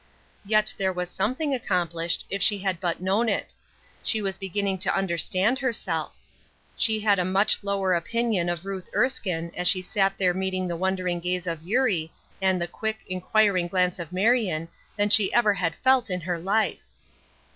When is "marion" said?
14.11-14.69